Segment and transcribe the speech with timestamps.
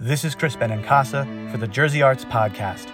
[0.00, 2.88] This is Chris Benincasa for the Jersey Arts Podcast.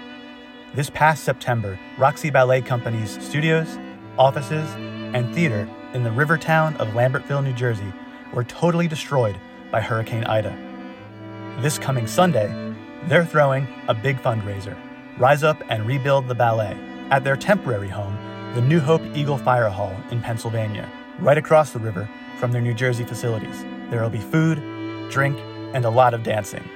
[0.75, 3.79] This past September, Roxey Ballet Company's studios,
[4.17, 4.67] offices,
[5.13, 7.93] and theater in the river town of Lambertville, New Jersey
[8.33, 9.37] were totally destroyed
[9.71, 10.57] by Hurricane Ida.
[11.61, 12.75] This coming Sunday,
[13.07, 14.75] they're throwing a big fundraiser
[15.19, 16.75] Rise Up and Rebuild the Ballet
[17.11, 18.17] at their temporary home,
[18.55, 22.09] the New Hope Eagle Fire Hall in Pennsylvania, right across the river
[22.39, 23.63] from their New Jersey facilities.
[23.91, 24.57] There will be food,
[25.11, 25.39] drink,
[25.75, 26.67] and a lot of dancing.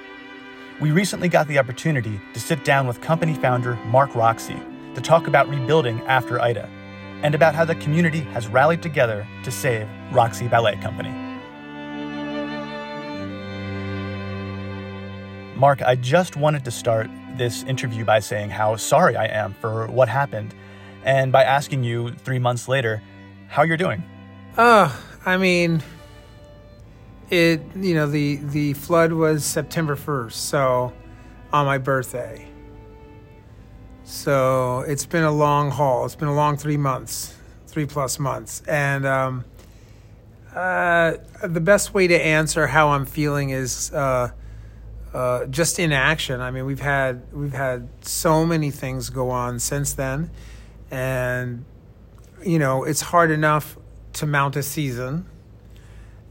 [0.80, 4.62] We recently got the opportunity to sit down with company founder Mark Roxey
[4.94, 6.68] to talk about rebuilding after Ida
[7.24, 11.10] and about how the community has rallied together to save Roxey Ballet Company.
[15.56, 19.88] Mark, I just wanted to start this interview by saying how sorry I am for
[19.88, 20.54] what happened
[21.02, 23.02] and by asking you three months later
[23.48, 24.04] how you're doing.
[24.56, 25.82] Oh, I mean,
[27.30, 30.92] it you know the the flood was September first, so
[31.52, 32.46] on my birthday.
[34.04, 36.06] So it's been a long haul.
[36.06, 37.34] It's been a long three months,
[37.66, 39.44] three plus months, and um,
[40.54, 44.30] uh, the best way to answer how I'm feeling is uh,
[45.12, 46.40] uh, just in action.
[46.40, 50.30] I mean, we've had we've had so many things go on since then,
[50.90, 51.66] and
[52.42, 53.76] you know it's hard enough
[54.14, 55.26] to mount a season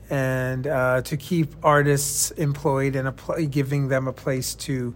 [0.10, 4.96] and uh, to keep artists employed and pl- giving them a place to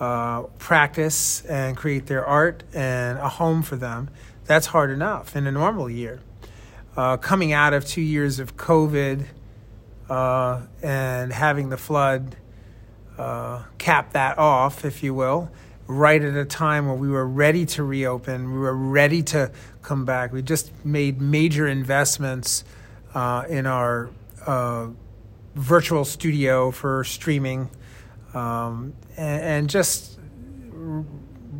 [0.00, 4.10] uh, practice and create their art and a home for them.
[4.44, 6.20] That's hard enough in a normal year.
[6.96, 9.26] Uh, coming out of two years of COVID
[10.08, 12.36] uh, and having the flood
[13.16, 15.50] uh, cap that off, if you will,
[15.86, 20.04] right at a time where we were ready to reopen, we were ready to come
[20.04, 20.32] back.
[20.32, 22.64] We just made major investments
[23.14, 24.10] uh, in our
[24.46, 24.88] uh,
[25.54, 27.70] virtual studio for streaming,
[28.34, 30.18] um, and, and, just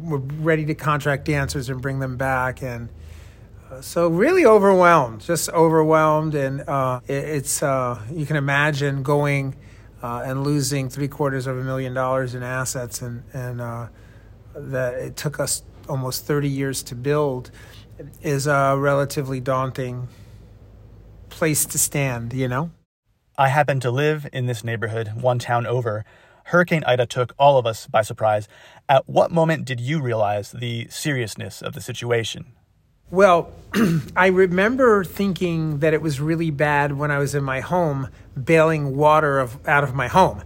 [0.03, 2.63] we're ready to contract dancers and bring them back.
[2.63, 2.89] And
[3.71, 6.35] uh, so, really overwhelmed, just overwhelmed.
[6.35, 9.57] And uh, it, it's uh, you can imagine going
[10.03, 13.89] uh, and losing three quarters of a million dollars in assets, and and uh,
[14.55, 17.51] that it took us almost 30 years to build
[18.23, 20.09] is a relatively daunting
[21.41, 22.71] place to stand, you know?
[23.39, 26.05] I happen to live in this neighborhood, one town over.
[26.45, 28.47] Hurricane Ida took all of us by surprise.
[28.91, 32.53] At what moment did you realize the seriousness of the situation?
[33.11, 33.55] Well,
[34.15, 38.95] I remember thinking that it was really bad when I was in my home bailing
[38.95, 40.43] water of, out of my home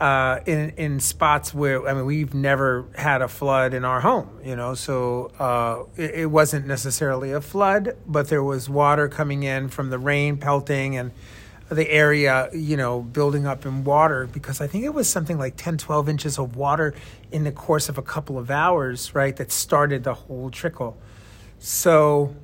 [0.00, 4.28] uh, in in spots where I mean we've never had a flood in our home,
[4.44, 4.74] you know.
[4.74, 9.90] So uh, it, it, wasn't necessarily a flood, but there was water coming in from
[9.90, 11.12] the rain pelting and
[11.70, 15.56] the area, you know, building up in water because I think it was something like
[15.56, 16.94] 10, 12 inches of water
[17.32, 19.34] in the course of a couple of hours, right?
[19.34, 20.98] That started the whole trickle.
[21.58, 22.34] So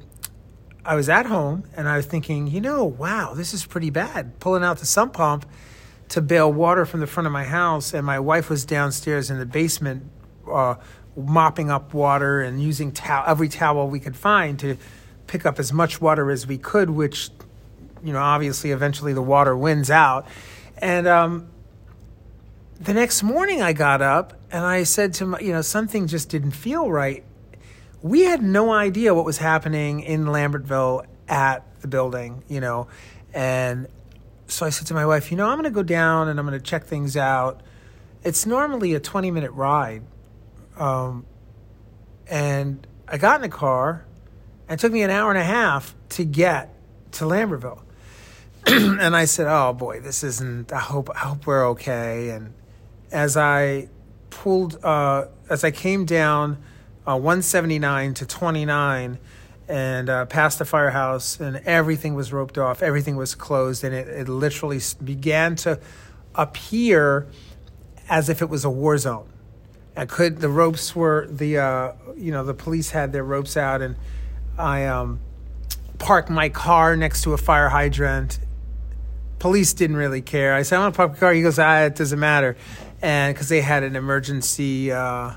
[0.85, 4.41] I was at home and I was thinking, you know, wow, this is pretty bad.
[4.41, 5.45] Pulling out the sump pump
[6.11, 9.39] to bail water from the front of my house, and my wife was downstairs in
[9.39, 10.05] the basement
[10.51, 10.75] uh,
[11.17, 12.95] mopping up water and using
[13.27, 14.77] every towel we could find to
[15.27, 17.31] pick up as much water as we could, which,
[18.03, 20.27] you know, obviously eventually the water wins out.
[20.79, 21.49] And um,
[22.81, 26.29] the next morning I got up and I said to my, you know, something just
[26.29, 27.23] didn't feel right.
[28.03, 32.89] We had no idea what was happening in Lambertville at the building, you know,
[33.33, 33.87] and
[34.51, 36.47] so I said to my wife, you know, I'm going to go down and I'm
[36.47, 37.61] going to check things out.
[38.23, 40.03] It's normally a 20 minute ride.
[40.77, 41.27] Um,
[42.27, 44.05] and I got in the car
[44.69, 46.75] and it took me an hour and a half to get
[47.13, 47.83] to Lambertville.
[48.67, 52.31] and I said, oh boy, this isn't, I hope, I hope we're okay.
[52.31, 52.53] And
[53.11, 53.89] as I
[54.31, 56.63] pulled, uh, as I came down
[57.07, 59.19] uh, 179 to 29,
[59.71, 64.09] and uh, past the firehouse, and everything was roped off, everything was closed, and it,
[64.09, 65.79] it literally began to
[66.35, 67.29] appear
[68.09, 69.29] as if it was a war zone.
[69.97, 73.81] I could the ropes were the uh, you know the police had their ropes out,
[73.81, 73.95] and
[74.59, 75.21] I um,
[75.99, 78.41] parked my car next to a fire hydrant.
[79.39, 80.55] Police didn't really care.
[80.55, 82.57] I said, "I want to park the car." He goes, "Ah, it doesn't matter,"
[83.01, 85.35] and because they had an emergency uh,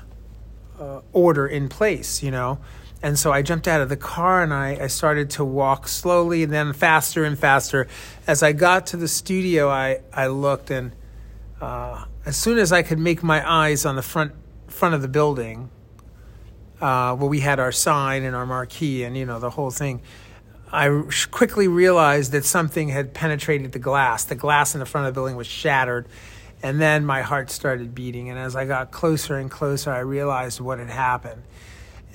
[0.80, 2.58] uh, order in place, you know.
[3.04, 6.46] And so I jumped out of the car and I, I started to walk slowly
[6.46, 7.86] then faster and faster.
[8.26, 10.92] As I got to the studio, I, I looked and
[11.60, 14.32] uh, as soon as I could make my eyes on the front
[14.68, 15.68] front of the building,
[16.80, 20.00] uh, where we had our sign and our marquee and you know the whole thing,
[20.72, 24.24] I quickly realized that something had penetrated the glass.
[24.24, 26.08] The glass in the front of the building was shattered,
[26.62, 28.30] And then my heart started beating.
[28.30, 31.42] And as I got closer and closer, I realized what had happened.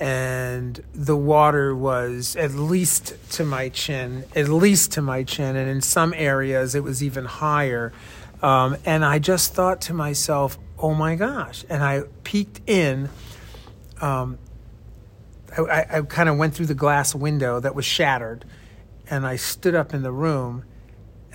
[0.00, 5.56] And the water was at least to my chin, at least to my chin.
[5.56, 7.92] And in some areas, it was even higher.
[8.42, 11.66] Um, and I just thought to myself, oh my gosh.
[11.68, 13.10] And I peeked in.
[14.00, 14.38] Um,
[15.56, 18.46] I, I kind of went through the glass window that was shattered.
[19.10, 20.64] And I stood up in the room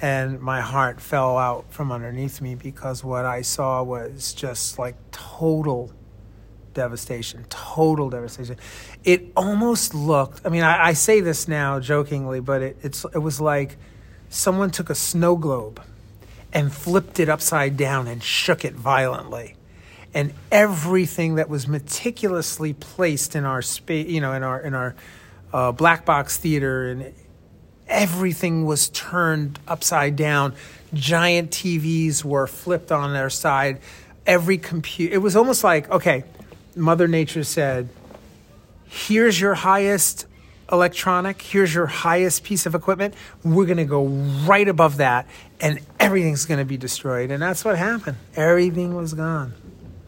[0.02, 4.96] and my heart fell out from underneath me because what I saw was just like
[5.12, 5.94] total
[6.76, 8.58] devastation, total devastation.
[9.04, 10.46] It almost looked.
[10.46, 13.78] I mean, I, I say this now jokingly, but it, it's it was like
[14.30, 15.82] someone took a snow globe
[16.54, 19.56] and flipped it upside down and shook it violently.
[20.14, 24.96] And everything that was meticulously placed in our space, you know, in our in our
[25.52, 27.14] uh, black box theater and
[27.88, 30.54] everything was turned upside down.
[30.94, 33.80] Giant TVs were flipped on their side.
[34.26, 36.24] Every computer, it was almost like, okay,
[36.76, 37.90] Mother Nature said,
[38.86, 40.28] here's your highest
[40.72, 43.14] electronic, here's your highest piece of equipment.
[43.44, 45.28] We're going to go right above that,
[45.62, 47.32] and everything's going to be destroyed.
[47.32, 48.18] And that's what happened.
[48.36, 49.54] Everything was gone.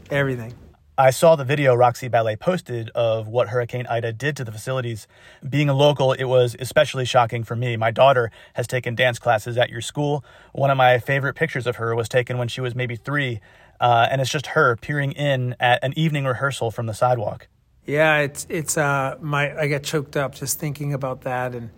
[0.09, 0.53] Everything.
[0.99, 5.07] I saw the video Roxey Ballet posted of what Hurricane Ida did to the facilities.
[5.47, 7.77] Being a local, it was especially shocking for me.
[7.77, 10.25] My daughter has taken dance classes at your school.
[10.53, 13.41] One of my favorite pictures of her was taken when she was maybe three,
[13.79, 17.47] uh, and it's just her peering in at an evening rehearsal from the sidewalk.
[17.85, 21.69] Yeah, it's it's uh my I get choked up just thinking about that, and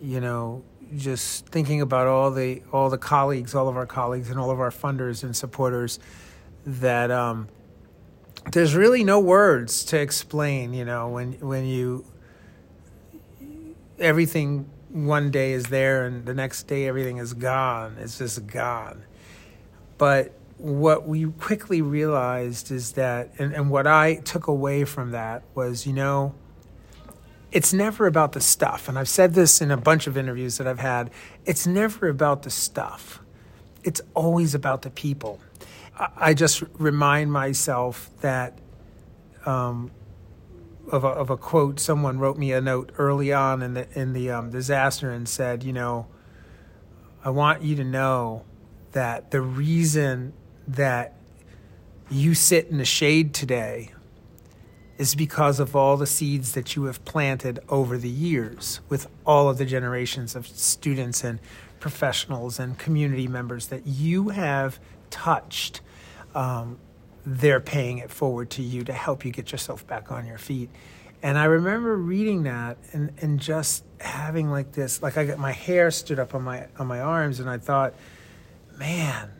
[0.00, 0.62] you know
[0.96, 4.60] just thinking about all the all the colleagues, all of our colleagues, and all of
[4.60, 5.98] our funders and supporters
[6.66, 7.48] that um
[8.52, 12.04] there's really no words to explain, you know, when when you
[13.98, 17.96] everything one day is there and the next day everything is gone.
[17.98, 19.04] It's just gone.
[19.98, 25.42] But what we quickly realized is that and, and what I took away from that
[25.54, 26.34] was, you know,
[27.50, 28.88] it's never about the stuff.
[28.88, 31.10] And I've said this in a bunch of interviews that I've had.
[31.44, 33.20] It's never about the stuff.
[33.82, 35.40] It's always about the people
[36.16, 38.58] I just remind myself that
[39.44, 39.90] um,
[40.90, 41.78] of, a, of a quote.
[41.78, 45.62] Someone wrote me a note early on in the in the um, disaster and said,
[45.62, 46.06] you know,
[47.24, 48.44] I want you to know
[48.92, 50.32] that the reason
[50.74, 51.14] that
[52.10, 53.90] you sit in the shade today
[54.98, 59.48] is because of all the seeds that you have planted over the years with all
[59.48, 61.38] of the generations of students and
[61.78, 64.78] professionals and community members that you have
[65.08, 65.80] touched
[66.34, 66.78] um,
[67.24, 70.70] they're paying it forward to you to help you get yourself back on your feet.
[71.22, 75.52] And I remember reading that and, and just having like this, like I got my
[75.52, 77.94] hair stood up on my on my arms, and I thought,
[78.78, 79.30] man,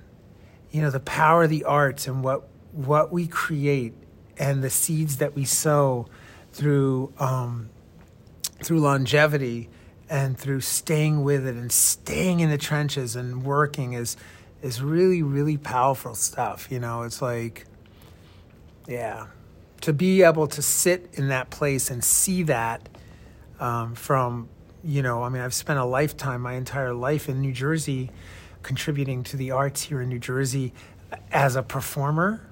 [0.70, 3.94] you know, the power of the arts and what what we create
[4.38, 6.06] and the seeds that we sow
[6.52, 7.70] through um,
[8.62, 9.68] through longevity
[10.08, 14.16] and through staying with it and staying in the trenches and working is
[14.62, 16.68] is really, really powerful stuff.
[16.70, 17.66] You know, it's like,
[18.86, 19.28] yeah,
[19.82, 22.88] to be able to sit in that place and see that
[23.58, 24.48] um, from,
[24.84, 28.10] you know, I mean, I've spent a lifetime, my entire life in New Jersey,
[28.62, 30.72] contributing to the arts here in New Jersey
[31.32, 32.48] as a performer,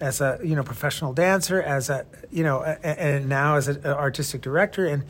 [0.00, 4.40] as a you know professional dancer, as a you know, and now as an artistic
[4.40, 5.04] director, and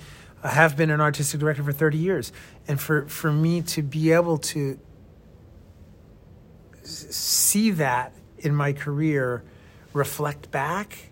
[0.45, 2.31] I have been an artistic director for 30 years.
[2.69, 4.79] And for, for me to be able to
[6.83, 9.43] see that in my career
[9.95, 11.11] reflect back,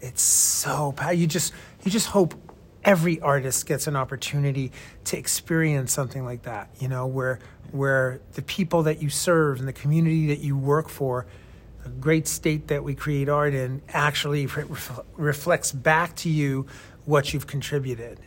[0.00, 1.52] it's so you just
[1.82, 2.34] you just hope
[2.88, 4.72] every artist gets an opportunity
[5.04, 6.70] to experience something like that.
[6.80, 7.38] You know, where
[7.70, 11.26] where the people that you serve and the community that you work for,
[11.84, 14.64] the great state that we create art in, actually re-
[15.16, 16.66] reflects back to you
[17.04, 18.18] what you've contributed.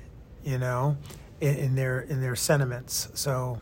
[0.43, 0.97] You know,
[1.39, 3.09] in, in their in their sentiments.
[3.15, 3.59] So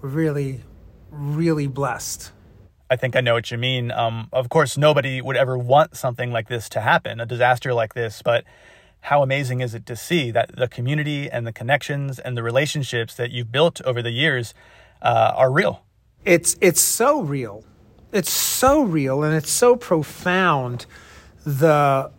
[0.00, 0.62] we're really
[1.10, 2.32] really blessed.
[2.90, 3.90] I think I know what you mean.
[3.90, 7.92] Um, of course, nobody would ever want something like this to happen, a disaster like
[7.92, 8.44] this, but
[9.02, 13.14] how amazing is it to see that the community and the connections and the relationships
[13.14, 14.54] that you've built over the years
[15.02, 15.84] uh, are real?
[16.24, 17.64] It's, it's so real.
[18.12, 20.86] It's so real and it's so profound.
[21.44, 22.10] The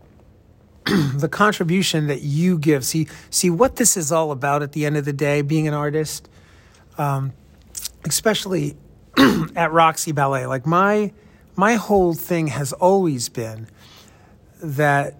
[1.16, 2.84] the contribution that you give.
[2.84, 5.74] See, see what this is all about at the end of the day, being an
[5.74, 6.28] artist,
[6.98, 7.34] um,
[8.06, 8.76] especially
[9.56, 10.46] at Roxey Ballet.
[10.46, 11.14] Like my
[11.56, 13.68] my whole thing has always been
[14.64, 15.16] that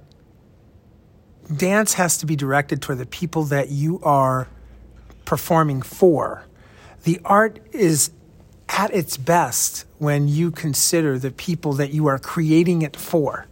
[1.56, 4.48] dance has to be directed toward the people that you are
[5.26, 6.44] performing for.
[7.04, 8.12] The art is
[8.68, 13.48] at its best when you consider the people that you are creating it for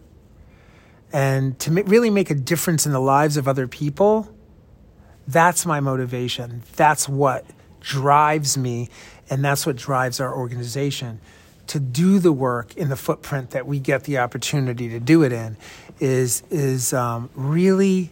[1.14, 4.34] and to really make a difference in the lives of other people,
[5.28, 6.64] that's my motivation.
[6.76, 7.46] That's what
[7.80, 8.90] drives me,
[9.30, 11.20] and that's what drives our organization.
[11.68, 15.32] To do the work in the footprint that we get the opportunity to do it
[15.32, 15.58] in
[16.00, 18.12] is, is um, really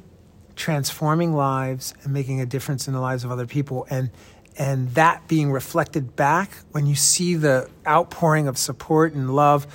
[0.56, 3.88] transforming lives and making a difference in the lives of other people.
[3.90, 4.10] And,
[4.58, 9.68] and that being reflected back when you see the outpouring of support and love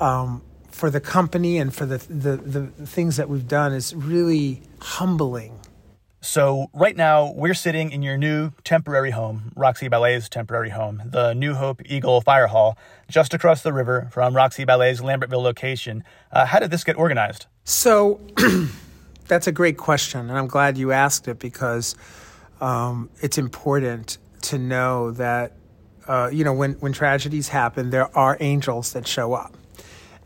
[0.00, 4.62] um, for the company and for the, the, the things that we've done is really
[4.80, 5.58] humbling.
[6.24, 11.34] So, right now, we're sitting in your new temporary home, Roxey Ballet's temporary home, the
[11.34, 12.78] New Hope Eagle Fire Hall,
[13.10, 16.02] just across the river from Roxey Ballet's Lambertville location.
[16.32, 17.44] Uh, how did this get organized?
[17.64, 18.22] So,
[19.28, 21.94] that's a great question, and I'm glad you asked it because
[22.58, 25.52] um, it's important to know that,
[26.08, 29.54] uh, you know, when, when tragedies happen, there are angels that show up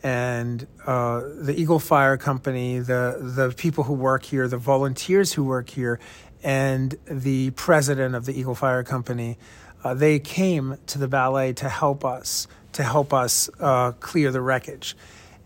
[0.03, 5.45] and uh, the Eagle Fire Company, the the people who work here, the volunteers who
[5.45, 5.99] work here,
[6.43, 9.39] and the president of the Eagle Fire Company,
[9.83, 14.41] uh, they came to the ballet to help us to help us uh, clear the
[14.41, 14.97] wreckage,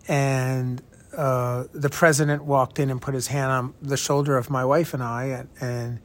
[0.08, 0.82] and.
[1.14, 4.94] Uh, the president walked in and put his hand on the shoulder of my wife
[4.94, 6.00] and I, and, and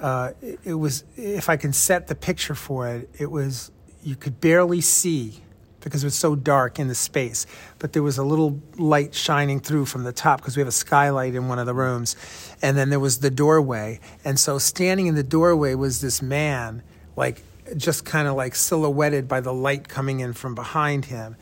[0.00, 3.70] uh, it, it was, if I can set the picture for it, it was,
[4.02, 5.40] you could barely see
[5.86, 7.46] because it was so dark in the space.
[7.78, 10.72] But there was a little light shining through from the top because we have a
[10.72, 12.16] skylight in one of the rooms.
[12.60, 14.00] And then there was the doorway.
[14.24, 16.82] And so standing in the doorway was this man,
[17.14, 17.44] like
[17.76, 21.36] just kind of like silhouetted by the light coming in from behind him.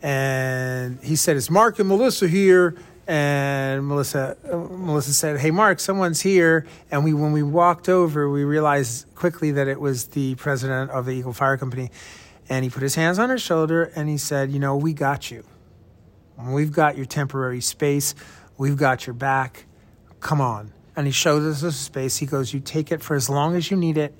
[0.00, 2.78] And he said, It's Mark and Melissa here?
[3.06, 8.30] And Melissa, uh, Melissa said, "Hey, Mark, someone's here." And we, when we walked over,
[8.30, 11.90] we realized quickly that it was the president of the Eagle Fire Company.
[12.48, 15.30] And he put his hands on her shoulder and he said, You know, we got
[15.30, 15.44] you.
[16.38, 18.14] We've got your temporary space.
[18.58, 19.64] We've got your back.
[20.20, 20.72] Come on.
[20.96, 22.16] And he showed us a space.
[22.16, 24.14] He goes, You take it for as long as you need it.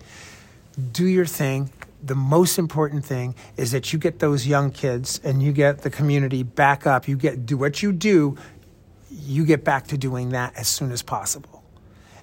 [0.93, 1.71] Do your thing.
[2.03, 5.91] The most important thing is that you get those young kids and you get the
[5.91, 7.07] community back up.
[7.07, 8.37] You get do what you do.
[9.11, 11.63] You get back to doing that as soon as possible.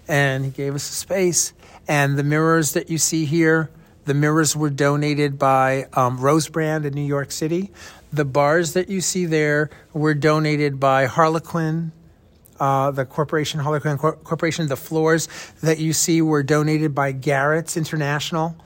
[0.07, 1.53] And he gave us a space.
[1.87, 3.69] And the mirrors that you see here,
[4.09, 7.69] the mirrors were donated by um, Rose Brand in New York City.
[8.11, 11.91] The bars that you see there were donated by Harlequin,
[12.59, 14.67] uh, the corporation, Harlequin Corporation.
[14.67, 15.27] The floors
[15.61, 18.57] that you see were donated by Garrett's International.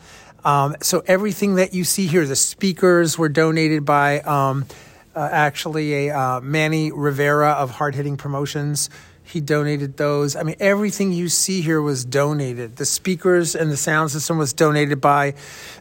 [0.45, 4.65] Um, so everything that you see here, the speakers were donated by um,
[5.15, 8.89] uh, actually a uh, Manny Rivera of Hard Hitting Promotions.
[9.23, 10.35] He donated those.
[10.35, 12.75] I mean, everything you see here was donated.
[12.75, 15.35] The speakers and the sound system was donated by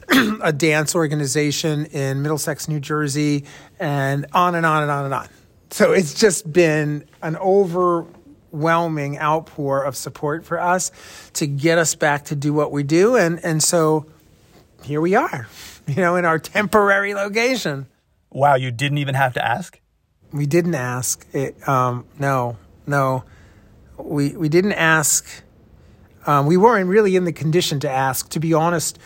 [0.43, 3.45] a dance organization in Middlesex, New Jersey,
[3.81, 5.29] and on and on and on and on.
[5.71, 10.93] So it's just been an overwhelming outpour of support for us
[11.35, 13.17] to get us back to do what we do.
[13.17, 14.07] And, and so
[14.85, 15.49] here we are,
[15.87, 17.87] you know, in our temporary location.
[18.33, 19.81] Wow, you didn't even have to ask?
[20.33, 21.27] We didn't ask.
[21.33, 23.25] It, um, no, no
[23.99, 25.43] we we didn't ask.
[26.27, 28.29] Um, we weren't really in the condition to ask.
[28.31, 28.99] To be honest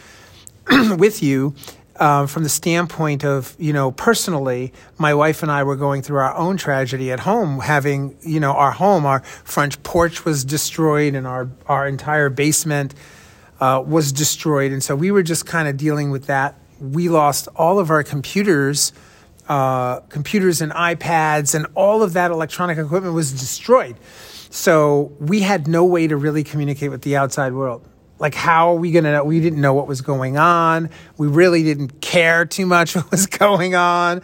[0.96, 1.54] with you,
[1.96, 6.18] uh, from the standpoint of you know personally, my wife and I were going through
[6.18, 11.14] our own tragedy at home, having you know our home, our front porch was destroyed,
[11.14, 12.94] and our our entire basement
[13.60, 16.54] uh, was destroyed, and so we were just kind of dealing with that.
[16.80, 18.92] We lost all of our computers.
[19.48, 23.96] Uh, computers and iPads and all of that electronic equipment was destroyed.
[24.50, 27.86] So we had no way to really communicate with the outside world.
[28.18, 29.24] Like, how are we going to know?
[29.24, 30.90] We didn't know what was going on.
[31.18, 34.22] We really didn't care too much what was going on.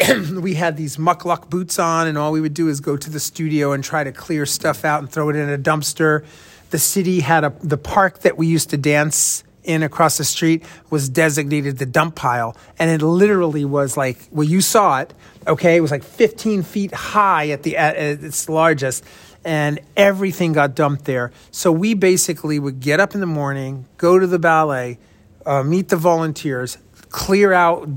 [0.40, 3.20] we had these muckluck boots on, and all we would do is go to the
[3.20, 6.24] studio and try to clear stuff out and throw it in a dumpster.
[6.70, 10.64] The city had a the park that we used to dance in across the street
[10.90, 15.14] was designated the dump pile, and it literally was like well, you saw it.
[15.46, 19.04] Okay, it was like 15 feet high at the at its largest
[19.44, 21.32] and everything got dumped there.
[21.50, 24.98] So we basically would get up in the morning, go to the ballet,
[25.44, 26.78] uh, meet the volunteers,
[27.08, 27.88] clear out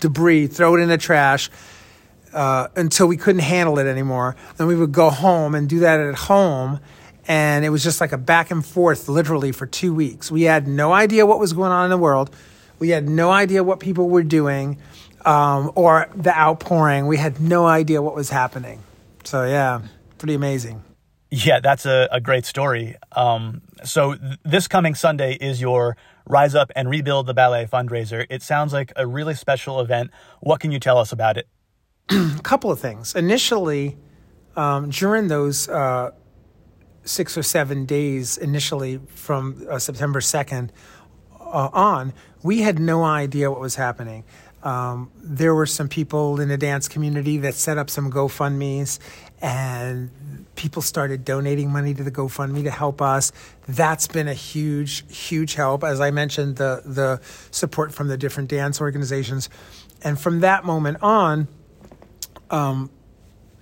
[0.00, 1.50] debris, throw it in the trash
[2.32, 4.36] uh, until we couldn't handle it anymore.
[4.56, 6.80] Then we would go home and do that at home.
[7.30, 10.32] And it was just like a back and forth, literally, for two weeks.
[10.32, 12.34] We had no idea what was going on in the world.
[12.80, 14.78] We had no idea what people were doing
[15.24, 17.06] um, or the outpouring.
[17.06, 18.82] We had no idea what was happening.
[19.22, 19.82] So, yeah
[20.20, 20.84] pretty amazing.
[21.30, 22.96] Yeah, that's a, a great story.
[23.12, 25.96] Um, so th- this coming Sunday is your
[26.26, 28.26] Rise Up and Rebuild the Ballet fundraiser.
[28.28, 30.10] It sounds like a really special event.
[30.40, 31.48] What can you tell us about it?
[32.10, 33.14] a couple of things.
[33.14, 33.96] Initially,
[34.56, 36.10] um, during those uh,
[37.04, 40.70] six or seven days, initially from uh, September 2nd
[41.40, 44.24] uh, on, we had no idea what was happening.
[44.62, 49.00] Um, there were some people in the dance community that set up some GoFundMe's,
[49.40, 50.10] and
[50.54, 53.32] people started donating money to the GoFundMe to help us.
[53.66, 55.82] That's been a huge, huge help.
[55.82, 59.48] As I mentioned, the the support from the different dance organizations,
[60.02, 61.48] and from that moment on,
[62.50, 62.90] um,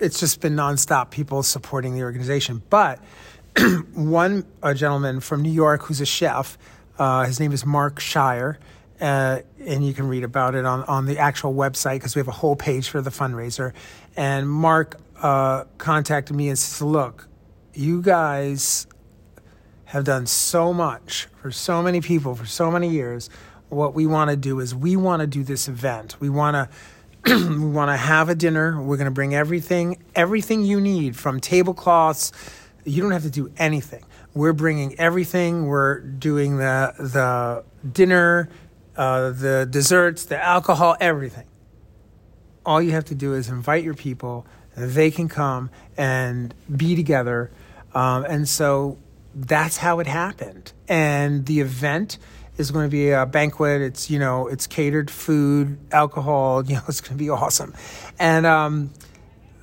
[0.00, 1.10] it's just been nonstop.
[1.10, 3.00] People supporting the organization, but
[3.94, 6.58] one gentleman from New York who's a chef.
[6.98, 8.58] Uh, his name is Mark Shire.
[9.00, 12.28] Uh, and you can read about it on, on the actual website because we have
[12.28, 13.72] a whole page for the fundraiser.
[14.16, 17.28] And Mark uh, contacted me and said, Look,
[17.74, 18.86] you guys
[19.86, 23.30] have done so much for so many people for so many years.
[23.68, 26.16] What we want to do is we want to do this event.
[26.20, 26.68] We want to.
[27.48, 28.80] we want to have a dinner.
[28.80, 32.32] We're going to bring everything, everything you need from tablecloths.
[32.84, 34.02] You don't have to do anything.
[34.32, 35.66] We're bringing everything.
[35.66, 38.48] We're doing the the dinner,
[38.96, 41.46] uh, the desserts, the alcohol, everything.
[42.64, 44.46] All you have to do is invite your people.
[44.74, 47.50] They can come and be together.
[47.94, 48.96] Um, and so
[49.34, 50.72] that's how it happened.
[50.88, 52.16] And the event
[52.58, 53.80] is going to be a banquet.
[53.80, 57.74] It's, you know, it's catered food, alcohol, you know, it's going to be awesome.
[58.18, 58.90] And, um,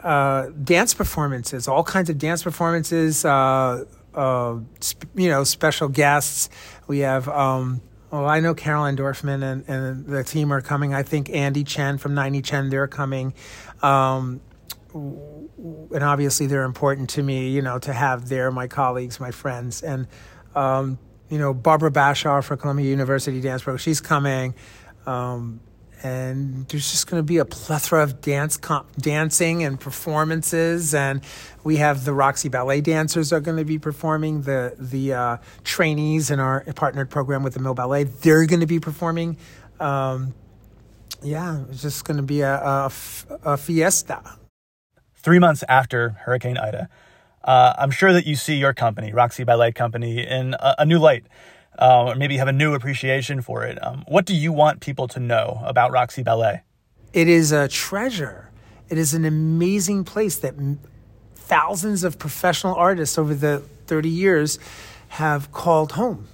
[0.01, 3.83] uh, dance performances, all kinds of dance performances, uh,
[4.13, 6.49] uh, sp- you know, special guests.
[6.87, 10.93] We have, um, well, I know Carolyn Dorfman and, and the team are coming.
[10.93, 13.33] I think Andy Chen from Nai-Ni Chen, they're coming.
[13.81, 14.41] Um,
[14.93, 19.81] and obviously they're important to me, you know, to have there my colleagues, my friends.
[19.81, 20.07] And,
[20.53, 20.99] um,
[21.29, 24.53] you know, Barbara Bashar for Columbia University Dance Pro, she's coming.
[25.05, 25.59] Um,
[26.03, 31.21] and there's just going to be a plethora of dance comp- dancing and performances and
[31.63, 36.29] we have the Roxey Ballet dancers are going to be performing the the uh, trainees
[36.29, 39.37] in our partnered program with the Mill Ballet they're going to be performing
[39.79, 40.33] um,
[41.23, 42.91] yeah it's just going to be a, a,
[43.43, 44.37] a, fiesta
[45.15, 46.89] three months after Hurricane Ida
[47.45, 50.99] uh, I'm sure that you see your company Roxey Ballet Company in a, a new
[50.99, 51.25] light
[51.79, 53.81] uh, or maybe have a new appreciation for it.
[53.85, 56.63] Um, what do you want people to know about Roxey Ballet?
[57.13, 58.49] It is a treasure.
[58.89, 60.55] It is an amazing place that
[61.35, 64.59] thousands of professional artists over the 30 years
[65.09, 66.27] have called home.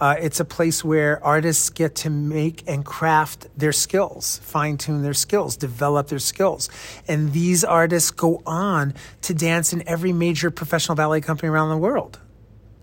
[0.00, 5.02] Uh, it's a place where artists get to make and craft their skills, fine tune
[5.02, 6.68] their skills, develop their skills.
[7.08, 11.78] And these artists go on to dance in every major professional ballet company around the
[11.78, 12.20] world.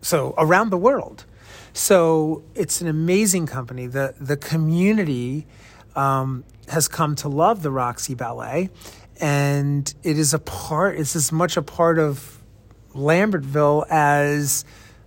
[0.01, 1.25] So, around the world.
[1.75, 3.87] So it's an amazing company.
[3.87, 5.45] The the community
[5.93, 8.69] um, has come to love the Roxey Ballet,
[9.19, 10.95] and it is a part.
[10.97, 12.41] It's as much a part of
[12.93, 14.63] Lambertville as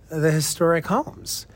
[0.09, 1.47] the historic homes.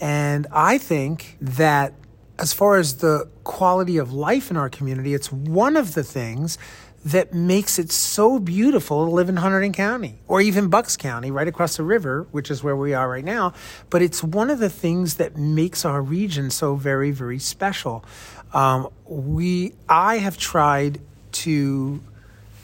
[0.00, 1.92] And I think that
[2.38, 6.56] as far as the quality of life in our community, it's one of the things
[7.04, 11.48] that makes it so beautiful to live in Hunterdon County or even Bucks County, right
[11.48, 13.54] across the river, which is where we are right now.
[13.88, 18.04] But it's one of the things that makes our region so very, very special.
[18.52, 21.00] Um, we, I have tried
[21.32, 22.02] to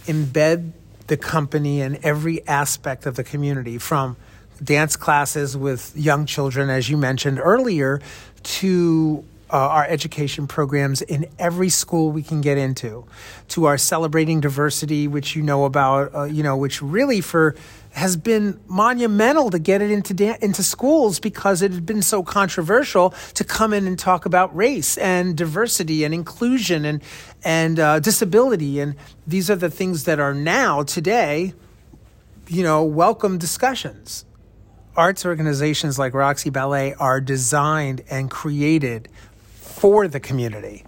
[0.06, 0.72] embed
[1.06, 4.16] the company in every aspect of the community, from
[4.62, 8.00] dance classes with young children, as you mentioned earlier,
[8.42, 13.04] to uh, our education programs in every school we can get into,
[13.48, 17.54] to our celebrating diversity, which you know about, uh, you know, which really for
[17.92, 22.22] has been monumental to get it into da- into schools because it had been so
[22.22, 27.02] controversial to come in and talk about race and diversity and inclusion and
[27.42, 31.54] and uh, disability and these are the things that are now today,
[32.48, 34.26] you know, welcome discussions.
[34.96, 39.08] Arts organizations like Roxey Ballet are designed and created
[39.54, 40.84] for the community.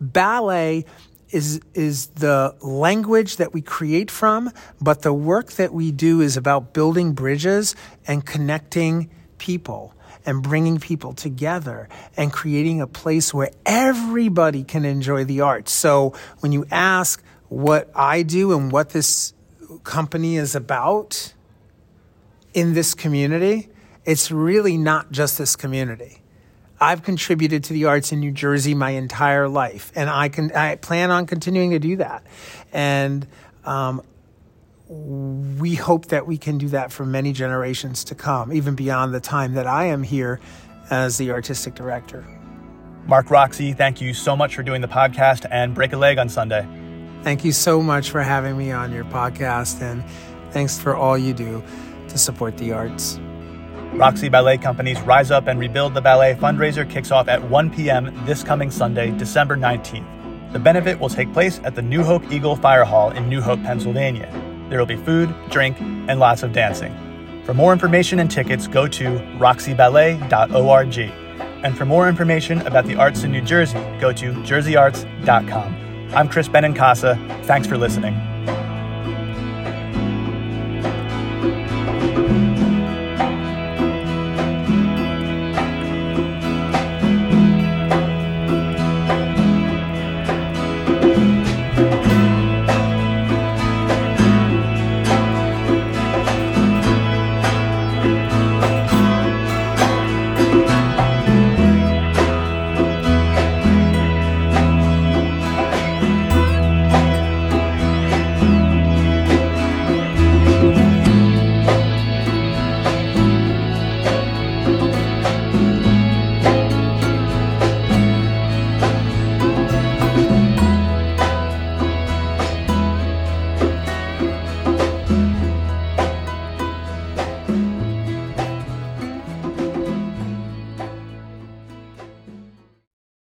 [0.00, 0.84] Ballet
[1.30, 6.36] is is the language that we create from, but the work that we do is
[6.36, 7.74] about building bridges
[8.06, 9.94] and connecting people
[10.24, 15.72] and bringing people together and creating a place where everybody can enjoy the arts.
[15.72, 19.34] So when you ask what I do and what this
[19.84, 21.34] company is about
[22.54, 23.68] in this community,
[24.04, 26.22] it's really not just this community.
[26.80, 30.76] I've contributed to the arts in New Jersey my entire life, and I can I
[30.76, 32.24] plan on continuing to do that.
[32.72, 33.26] And
[33.64, 34.02] um,
[34.88, 39.20] we hope that we can do that for many generations to come, even beyond the
[39.20, 40.40] time that I am here
[40.88, 42.24] as the artistic director.
[43.06, 46.28] Mark Roxey, thank you so much for doing the podcast and break a leg on
[46.28, 46.66] Sunday.
[47.22, 50.04] Thank you so much for having me on your podcast, and
[50.52, 51.62] thanks for all you do
[52.08, 53.18] to support the arts.
[53.94, 58.12] Roxey Ballet Company's Rise Up and Rebuild the Ballet fundraiser kicks off at 1 p.m.
[58.26, 60.52] this coming Sunday, December 19th.
[60.52, 63.62] The benefit will take place at the New Hope Eagle Fire Hall in New Hope,
[63.62, 64.30] Pennsylvania.
[64.68, 66.94] There will be food, drink, and lots of dancing.
[67.44, 69.04] For more information and tickets, go to
[69.38, 70.98] roxeyballet.org.
[71.64, 76.10] And for more information about the arts in New Jersey, go to jerseyarts.com.
[76.14, 77.44] I'm Chris Benincasa.
[77.44, 78.37] Thanks for listening.